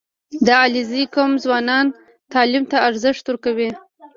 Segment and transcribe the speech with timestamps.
[0.45, 1.85] •د علیزي قوم ځوانان
[2.33, 3.69] تعلیم ته ارزښت ورکوي.